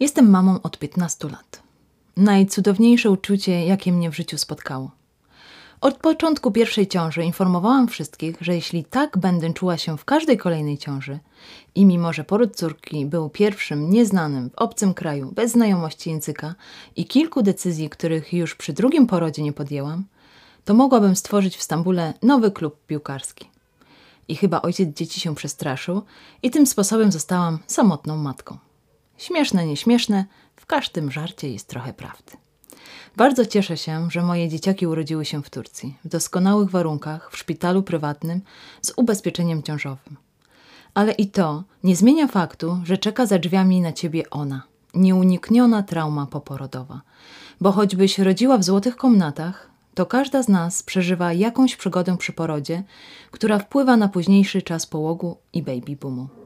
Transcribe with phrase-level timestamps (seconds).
[0.00, 1.62] Jestem mamą od 15 lat.
[2.16, 4.90] Najcudowniejsze uczucie, jakie mnie w życiu spotkało.
[5.80, 10.78] Od początku pierwszej ciąży informowałam wszystkich, że jeśli tak będę czuła się w każdej kolejnej
[10.78, 11.18] ciąży
[11.74, 16.54] i mimo, że poród córki był pierwszym nieznanym w obcym kraju, bez znajomości języka
[16.96, 20.04] i kilku decyzji, których już przy drugim porodzie nie podjęłam,
[20.64, 23.50] to mogłabym stworzyć w Stambule nowy klub piłkarski.
[24.28, 26.02] I chyba ojciec dzieci się przestraszył
[26.42, 28.69] i tym sposobem zostałam samotną matką.
[29.20, 30.24] Śmieszne, nieśmieszne,
[30.56, 32.32] w każdym żarcie jest trochę prawdy.
[33.16, 37.82] Bardzo cieszę się, że moje dzieciaki urodziły się w Turcji, w doskonałych warunkach, w szpitalu
[37.82, 38.40] prywatnym,
[38.82, 40.16] z ubezpieczeniem ciążowym.
[40.94, 44.62] Ale i to nie zmienia faktu, że czeka za drzwiami na ciebie ona,
[44.94, 47.00] nieunikniona trauma poporodowa.
[47.60, 52.82] Bo choćbyś rodziła w złotych komnatach, to każda z nas przeżywa jakąś przygodę przy porodzie,
[53.30, 56.39] która wpływa na późniejszy czas połogu i baby boomu.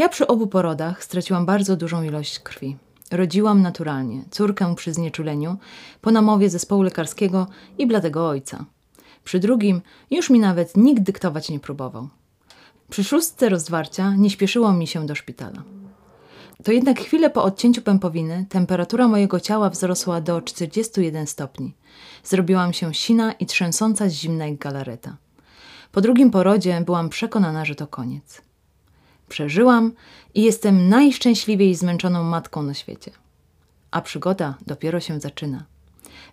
[0.00, 2.76] Ja przy obu porodach straciłam bardzo dużą ilość krwi.
[3.10, 5.56] Rodziłam naturalnie, córkę przy znieczuleniu,
[6.00, 7.46] po namowie zespołu lekarskiego
[7.78, 8.64] i bladego ojca.
[9.24, 12.08] Przy drugim już mi nawet nikt dyktować nie próbował.
[12.90, 15.62] Przy szóstce rozwarcia nie śpieszyło mi się do szpitala.
[16.64, 21.74] To jednak chwilę po odcięciu pępowiny temperatura mojego ciała wzrosła do 41 stopni.
[22.24, 25.16] Zrobiłam się sina i trzęsąca z zimna jak galareta.
[25.92, 28.49] Po drugim porodzie byłam przekonana, że to koniec.
[29.30, 29.92] Przeżyłam
[30.34, 33.10] i jestem najszczęśliwiej zmęczoną matką na świecie.
[33.90, 35.64] A przygoda dopiero się zaczyna.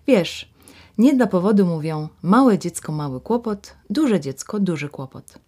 [0.08, 0.50] Wiesz,
[0.98, 5.40] nie dla powodu mówią małe dziecko mały kłopot, duże dziecko duży kłopot.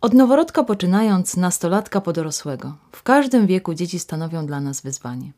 [0.00, 5.32] Od noworodka poczynając nastolatka po dorosłego, w każdym wieku dzieci stanowią dla nas wyzwanie.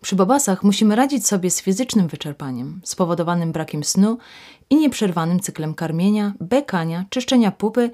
[0.00, 4.18] Przy bobasach musimy radzić sobie z fizycznym wyczerpaniem, spowodowanym brakiem snu
[4.70, 7.90] i nieprzerwanym cyklem karmienia, bekania, czyszczenia pupy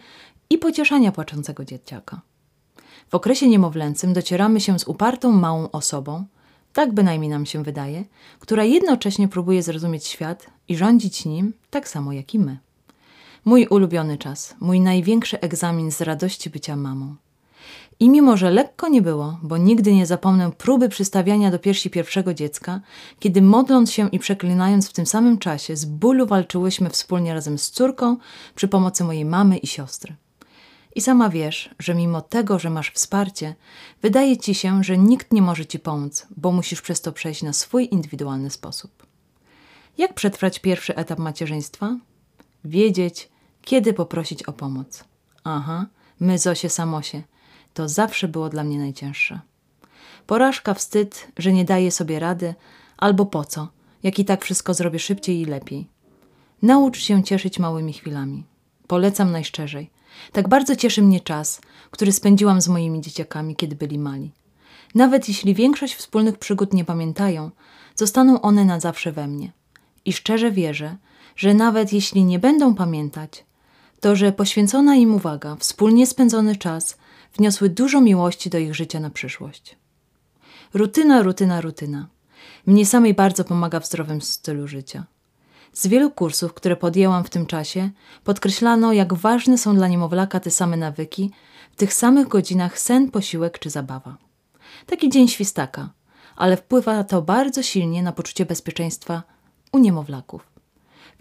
[0.51, 2.20] i pocieszania płaczącego dzieciaka.
[3.11, 6.25] W okresie niemowlęcym docieramy się z upartą małą osobą,
[6.73, 8.05] tak bynajmniej nam się wydaje,
[8.39, 12.59] która jednocześnie próbuje zrozumieć świat i rządzić nim tak samo jak i my.
[13.45, 17.17] Mój ulubiony czas, mój największy egzamin z radości bycia mamą.
[18.01, 22.35] I mimo, że lekko nie było, bo nigdy nie zapomnę próby przystawiania do piersi pierwszego
[22.35, 22.80] dziecka,
[23.19, 27.70] kiedy modląc się i przeklinając w tym samym czasie, z bólu walczyłyśmy wspólnie razem z
[27.70, 28.17] córką
[28.55, 30.14] przy pomocy mojej mamy i siostry.
[30.95, 33.55] I sama wiesz, że mimo tego, że masz wsparcie,
[34.03, 37.53] wydaje ci się, że nikt nie może ci pomóc, bo musisz przez to przejść na
[37.53, 39.07] swój indywidualny sposób.
[39.99, 41.97] Jak przetrwać pierwszy etap macierzyństwa?
[42.65, 43.29] Wiedzieć,
[43.63, 45.05] kiedy poprosić o pomoc.
[45.45, 45.87] Aha,
[46.21, 47.23] my Zosie Samosie.
[47.75, 49.41] To zawsze było dla mnie najcięższe.
[50.27, 52.55] Porażka, wstyd, że nie daję sobie rady,
[52.97, 53.69] albo po co,
[54.03, 55.89] jak i tak wszystko zrobię szybciej i lepiej.
[56.63, 58.45] Naucz się cieszyć małymi chwilami.
[58.87, 59.91] Polecam najszczerzej.
[60.33, 61.61] Tak bardzo cieszy mnie czas,
[61.91, 64.33] który spędziłam z moimi dzieciakami, kiedy byli mali.
[64.95, 67.51] Nawet jeśli większość wspólnych przygód nie pamiętają,
[67.95, 69.52] zostaną one na zawsze we mnie.
[70.05, 70.96] I szczerze wierzę,
[71.36, 73.45] że nawet jeśli nie będą pamiętać,
[74.01, 76.96] to że poświęcona im uwaga, wspólnie spędzony czas
[77.36, 79.77] wniosły dużo miłości do ich życia na przyszłość.
[80.75, 82.08] Rutyna, rutyna, rutyna.
[82.67, 85.05] Mnie samej bardzo pomaga w zdrowym stylu życia.
[85.78, 87.90] Z wielu kursów, które podjęłam w tym czasie,
[88.24, 91.30] podkreślano, jak ważne są dla niemowlaka te same nawyki,
[91.72, 94.16] w tych samych godzinach sen, posiłek czy zabawa.
[94.86, 95.90] Taki dzień świstaka,
[96.36, 99.22] ale wpływa to bardzo silnie na poczucie bezpieczeństwa
[99.72, 100.42] u niemowlaków.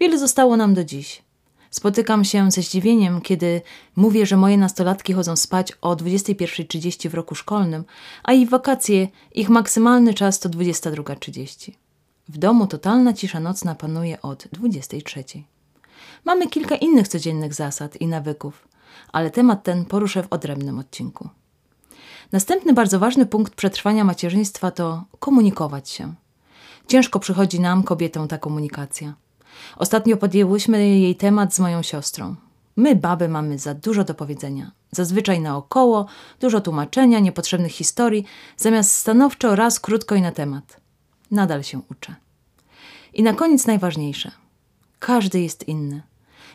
[0.00, 1.22] Wiele zostało nam do dziś.
[1.70, 3.62] Spotykam się ze zdziwieniem, kiedy
[3.96, 7.84] mówię, że moje nastolatki chodzą spać o 21.30 w roku szkolnym,
[8.22, 11.72] a ich wakacje, ich maksymalny czas to 22.30.
[12.28, 15.24] W domu totalna cisza nocna panuje od 23.
[16.24, 18.68] Mamy kilka innych codziennych zasad i nawyków,
[19.12, 21.28] ale temat ten poruszę w odrębnym odcinku.
[22.32, 26.14] Następny bardzo ważny punkt przetrwania macierzyństwa to komunikować się.
[26.86, 29.14] Ciężko przychodzi nam, kobietom, ta komunikacja.
[29.76, 32.36] Ostatnio podjęłyśmy jej temat z moją siostrą.
[32.76, 34.70] My, baby, mamy za dużo do powiedzenia.
[34.90, 36.06] Zazwyczaj naokoło,
[36.40, 38.24] dużo tłumaczenia, niepotrzebnych historii,
[38.56, 40.80] zamiast stanowczo raz krótko i na temat.
[41.30, 42.14] Nadal się uczę.
[43.18, 44.30] I na koniec najważniejsze.
[44.98, 46.02] Każdy jest inny.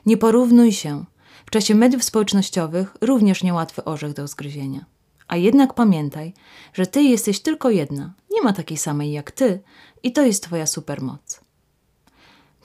[0.06, 1.06] Nie porównuj się.
[1.46, 4.86] W czasie mediów społecznościowych również niełatwy orzech do zgryzienia.
[5.28, 6.34] A jednak pamiętaj,
[6.74, 8.14] że ty jesteś tylko jedna.
[8.32, 9.62] Nie ma takiej samej jak ty
[10.04, 11.42] i to jest twoja supermoc.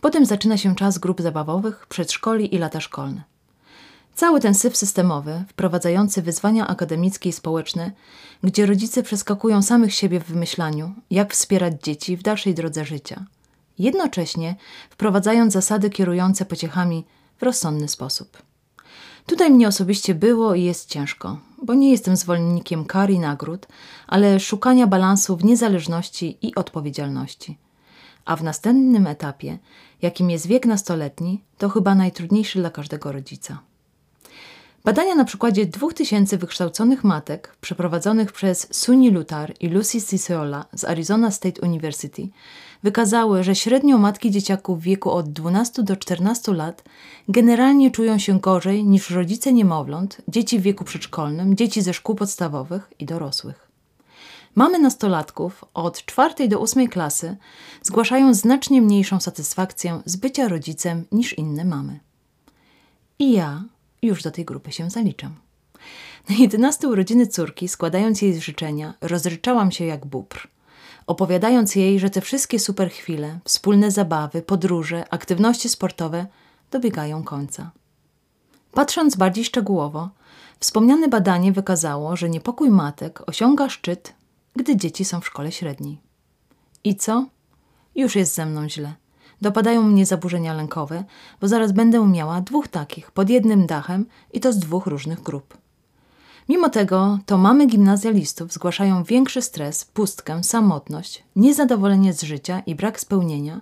[0.00, 3.22] Potem zaczyna się czas grup zabawowych, przedszkoli i lata szkolne.
[4.14, 7.92] Cały ten syf systemowy, wprowadzający wyzwania akademickie i społeczne,
[8.42, 13.24] gdzie rodzice przeskakują samych siebie w wymyślaniu, jak wspierać dzieci w dalszej drodze życia,
[13.78, 14.56] jednocześnie
[14.90, 18.42] wprowadzając zasady kierujące pociechami w rozsądny sposób.
[19.26, 23.66] Tutaj mnie osobiście było i jest ciężko, bo nie jestem zwolennikiem kar i nagród,
[24.06, 27.58] ale szukania balansu w niezależności i odpowiedzialności.
[28.24, 29.58] A w następnym etapie,
[30.02, 33.67] jakim jest wiek nastoletni, to chyba najtrudniejszy dla każdego rodzica.
[34.84, 41.30] Badania na przykładzie 2000 wykształconych matek przeprowadzonych przez Suni Lutar i Lucy Cisola z Arizona
[41.30, 42.28] State University
[42.82, 46.84] wykazały, że średnio matki dzieciaków w wieku od 12 do 14 lat
[47.28, 52.92] generalnie czują się gorzej niż rodzice niemowląt, dzieci w wieku przedszkolnym, dzieci ze szkół podstawowych
[52.98, 53.68] i dorosłych.
[54.54, 57.36] Mamy nastolatków od czwartej do ósmej klasy
[57.82, 62.00] zgłaszają znacznie mniejszą satysfakcję z bycia rodzicem niż inne mamy.
[63.18, 63.64] I ja
[64.02, 65.34] już do tej grupy się zaliczam.
[66.28, 70.48] Na 11 urodziny córki, składając jej życzenia, rozryczałam się jak bóbr.
[71.06, 76.26] Opowiadając jej, że te wszystkie super chwile, wspólne zabawy, podróże, aktywności sportowe
[76.70, 77.70] dobiegają końca.
[78.72, 80.10] Patrząc bardziej szczegółowo,
[80.60, 84.14] wspomniane badanie wykazało, że niepokój matek osiąga szczyt,
[84.56, 86.00] gdy dzieci są w szkole średniej.
[86.84, 87.26] I co?
[87.94, 88.94] Już jest ze mną źle.
[89.40, 91.04] Dopadają mnie zaburzenia lękowe,
[91.40, 95.58] bo zaraz będę miała dwóch takich pod jednym dachem i to z dwóch różnych grup.
[96.48, 103.00] Mimo tego, to mamy gimnazjalistów zgłaszają większy stres, pustkę, samotność, niezadowolenie z życia i brak
[103.00, 103.60] spełnienia,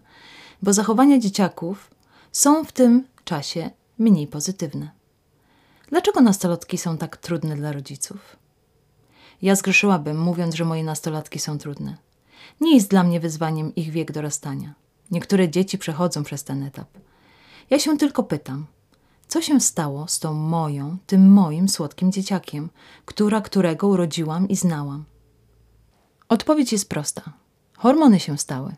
[0.62, 1.90] bo zachowania dzieciaków
[2.32, 4.90] są w tym czasie mniej pozytywne.
[5.88, 8.36] Dlaczego nastolatki są tak trudne dla rodziców?
[9.42, 11.96] Ja zgrzeszyłabym, mówiąc, że moje nastolatki są trudne.
[12.60, 14.74] Nie jest dla mnie wyzwaniem ich wiek dorastania.
[15.10, 16.88] Niektóre dzieci przechodzą przez ten etap.
[17.70, 18.66] Ja się tylko pytam,
[19.28, 22.70] co się stało z tą moją, tym moim słodkim dzieciakiem,
[23.04, 25.04] która którego urodziłam i znałam?
[26.28, 27.22] Odpowiedź jest prosta.
[27.76, 28.74] Hormony się stały.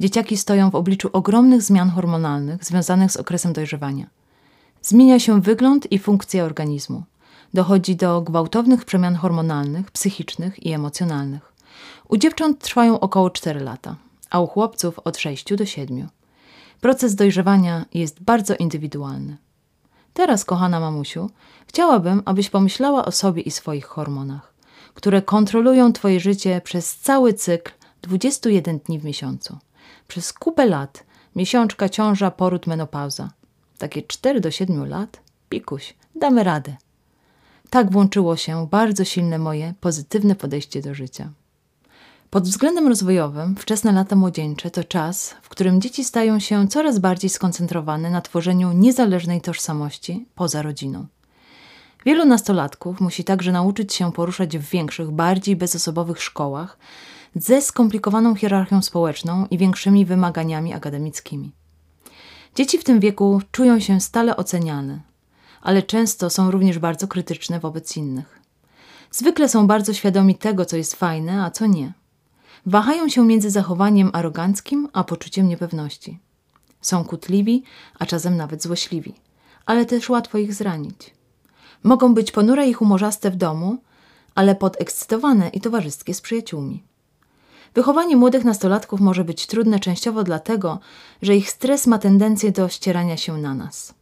[0.00, 4.06] Dzieciaki stoją w obliczu ogromnych zmian hormonalnych związanych z okresem dojrzewania.
[4.82, 7.02] Zmienia się wygląd i funkcja organizmu.
[7.54, 11.52] Dochodzi do gwałtownych przemian hormonalnych, psychicznych i emocjonalnych.
[12.08, 13.96] U dziewcząt trwają około 4 lata
[14.32, 16.08] a u chłopców od 6 do 7.
[16.80, 19.36] Proces dojrzewania jest bardzo indywidualny.
[20.14, 21.30] Teraz, kochana mamusiu,
[21.66, 24.54] chciałabym, abyś pomyślała o sobie i swoich hormonach,
[24.94, 29.58] które kontrolują Twoje życie przez cały cykl 21 dni w miesiącu.
[30.08, 31.04] Przez kupę lat,
[31.36, 33.30] miesiączka, ciąża, poród, menopauza.
[33.78, 36.76] Takie 4 do 7 lat, pikuś, damy radę.
[37.70, 41.30] Tak włączyło się bardzo silne moje pozytywne podejście do życia.
[42.32, 47.30] Pod względem rozwojowym wczesne lata młodzieńcze to czas, w którym dzieci stają się coraz bardziej
[47.30, 51.06] skoncentrowane na tworzeniu niezależnej tożsamości poza rodziną.
[52.04, 56.78] Wielu nastolatków musi także nauczyć się poruszać w większych, bardziej bezosobowych szkołach
[57.34, 61.52] ze skomplikowaną hierarchią społeczną i większymi wymaganiami akademickimi.
[62.54, 65.00] Dzieci w tym wieku czują się stale oceniane,
[65.62, 68.40] ale często są również bardzo krytyczne wobec innych.
[69.10, 72.01] Zwykle są bardzo świadomi tego, co jest fajne, a co nie.
[72.66, 76.18] Wahają się między zachowaniem aroganckim a poczuciem niepewności.
[76.80, 77.62] Są kutliwi,
[77.98, 79.14] a czasem nawet złośliwi,
[79.66, 81.14] ale też łatwo ich zranić.
[81.82, 83.78] Mogą być ponure i humorzaste w domu,
[84.34, 86.82] ale podekscytowane i towarzyskie z przyjaciółmi.
[87.74, 90.80] Wychowanie młodych nastolatków może być trudne częściowo dlatego,
[91.22, 93.94] że ich stres ma tendencję do ścierania się na nas.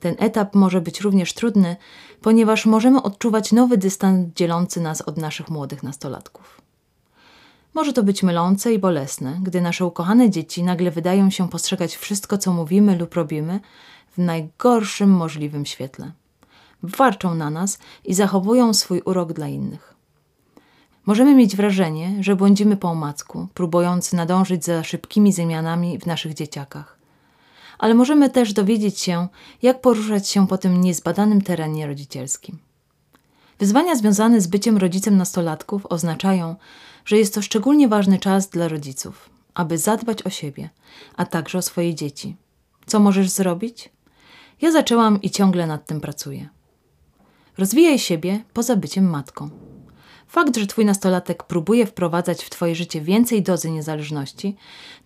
[0.00, 1.76] Ten etap może być również trudny,
[2.22, 6.65] ponieważ możemy odczuwać nowy dystans dzielący nas od naszych młodych nastolatków.
[7.76, 12.38] Może to być mylące i bolesne, gdy nasze ukochane dzieci nagle wydają się postrzegać wszystko,
[12.38, 13.60] co mówimy lub robimy,
[14.16, 16.12] w najgorszym możliwym świetle.
[16.82, 19.94] Warczą na nas i zachowują swój urok dla innych.
[21.06, 26.98] Możemy mieć wrażenie, że błądzimy po omacku, próbując nadążyć za szybkimi zmianami w naszych dzieciakach.
[27.78, 29.28] Ale możemy też dowiedzieć się,
[29.62, 32.58] jak poruszać się po tym niezbadanym terenie rodzicielskim.
[33.58, 36.56] Wyzwania związane z byciem rodzicem nastolatków oznaczają,
[37.06, 40.70] że jest to szczególnie ważny czas dla rodziców, aby zadbać o siebie,
[41.16, 42.36] a także o swoje dzieci.
[42.86, 43.90] Co możesz zrobić?
[44.60, 46.48] Ja zaczęłam i ciągle nad tym pracuję.
[47.58, 49.50] Rozwijaj siebie poza byciem matką.
[50.26, 54.56] Fakt, że twój nastolatek próbuje wprowadzać w twoje życie więcej dozy niezależności,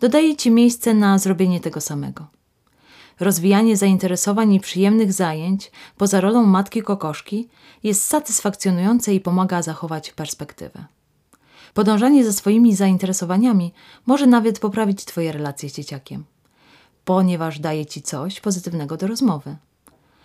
[0.01, 2.27] dodaje ci miejsce na zrobienie tego samego.
[3.21, 7.49] Rozwijanie zainteresowań i przyjemnych zajęć poza rolą matki kokoszki
[7.83, 10.85] jest satysfakcjonujące i pomaga zachować perspektywę.
[11.75, 13.73] Podążanie za swoimi zainteresowaniami
[14.07, 16.25] może nawet poprawić Twoje relacje z dzieciakiem,
[17.05, 19.57] ponieważ daje Ci coś pozytywnego do rozmowy.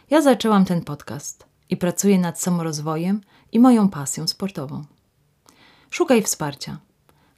[0.10, 3.22] Ja zaczęłam ten podcast i pracuję nad samorozwojem
[3.52, 4.84] i moją pasją sportową.
[5.90, 6.78] Szukaj wsparcia.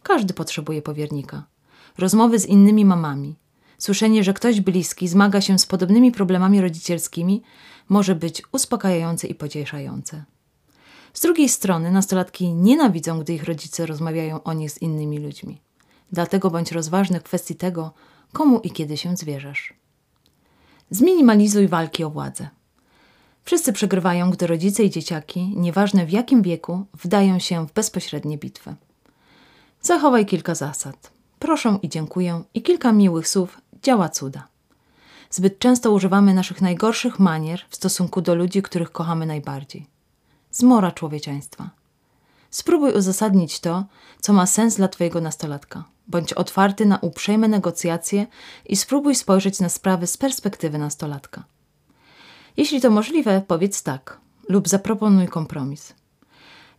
[0.04, 1.44] Każdy potrzebuje powiernika.
[1.98, 3.36] Rozmowy z innymi mamami.
[3.78, 7.42] Słyszenie, że ktoś bliski zmaga się z podobnymi problemami rodzicielskimi,
[7.90, 10.24] może być uspokajające i pocieszające.
[11.18, 15.62] Z drugiej strony nastolatki nienawidzą, gdy ich rodzice rozmawiają o nich z innymi ludźmi.
[16.12, 17.94] Dlatego bądź rozważny w kwestii tego,
[18.34, 19.74] komu i kiedy się zwierzasz.
[20.90, 22.50] Zminimalizuj walki o władzę.
[23.44, 28.76] Wszyscy przegrywają, gdy rodzice i dzieciaki, nieważne w jakim wieku, wdają się w bezpośrednie bitwy.
[29.82, 31.12] Zachowaj kilka zasad.
[31.40, 34.48] Proszę i dziękuję i kilka miłych słów działa cuda.
[35.30, 39.97] Zbyt często używamy naszych najgorszych manier w stosunku do ludzi, których kochamy najbardziej.
[40.58, 41.70] Zmora człowieczeństwa.
[42.50, 43.86] Spróbuj uzasadnić to,
[44.22, 45.84] co ma sens dla Twojego nastolatka.
[46.08, 48.28] Bądź otwarty na uprzejme negocjacje
[48.66, 51.44] i spróbuj spojrzeć na sprawy z perspektywy nastolatka.
[52.58, 55.94] Jeśli to możliwe, powiedz tak lub zaproponuj kompromis.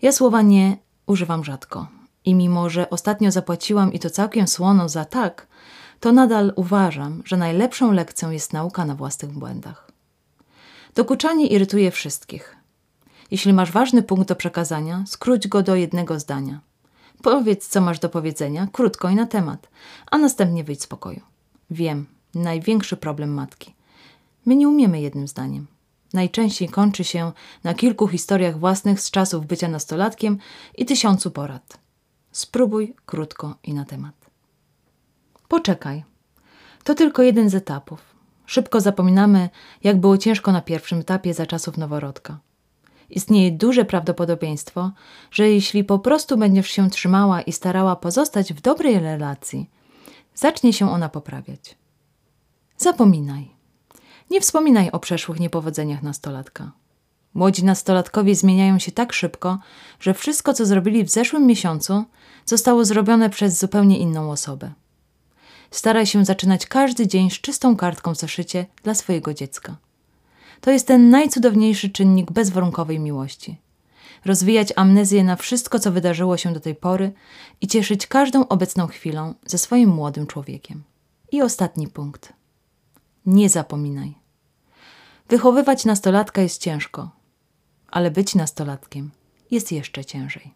[0.02, 1.88] Ja słowa nie używam rzadko
[2.24, 5.46] i mimo, że ostatnio zapłaciłam i to całkiem słono za tak,
[6.00, 9.90] to nadal uważam, że najlepszą lekcją jest nauka na własnych błędach.
[10.94, 12.57] Dokuczanie irytuje wszystkich.
[13.30, 16.60] Jeśli masz ważny punkt do przekazania, skróć go do jednego zdania.
[17.22, 19.68] Powiedz, co masz do powiedzenia, krótko i na temat,
[20.10, 21.20] a następnie wyjdź z pokoju.
[21.70, 23.74] Wiem, największy problem matki.
[24.46, 25.66] My nie umiemy jednym zdaniem.
[26.12, 27.32] Najczęściej kończy się
[27.64, 30.38] na kilku historiach własnych z czasów bycia nastolatkiem
[30.76, 31.78] i tysiącu porad.
[32.32, 34.14] Spróbuj krótko i na temat.
[35.48, 36.04] Poczekaj.
[36.84, 38.00] To tylko jeden z etapów.
[38.46, 39.50] Szybko zapominamy,
[39.84, 42.38] jak było ciężko na pierwszym etapie za czasów noworodka.
[43.10, 44.90] Istnieje duże prawdopodobieństwo,
[45.30, 49.70] że jeśli po prostu będziesz się trzymała i starała pozostać w dobrej relacji,
[50.34, 51.76] zacznie się ona poprawiać.
[52.76, 53.50] Zapominaj.
[54.30, 56.72] Nie wspominaj o przeszłych niepowodzeniach nastolatka.
[57.34, 59.58] Młodzi nastolatkowie zmieniają się tak szybko,
[60.00, 62.04] że wszystko, co zrobili w zeszłym miesiącu,
[62.44, 64.72] zostało zrobione przez zupełnie inną osobę.
[65.70, 69.76] Staraj się zaczynać każdy dzień z czystą kartką w zeszycie dla swojego dziecka.
[70.60, 73.60] To jest ten najcudowniejszy czynnik bezwarunkowej miłości.
[74.24, 77.12] Rozwijać amnezję na wszystko, co wydarzyło się do tej pory
[77.60, 80.82] i cieszyć każdą obecną chwilą ze swoim młodym człowiekiem.
[81.32, 82.32] I ostatni punkt.
[83.26, 84.14] Nie zapominaj.
[85.28, 87.10] Wychowywać nastolatka jest ciężko,
[87.88, 89.10] ale być nastolatkiem
[89.50, 90.54] jest jeszcze ciężej.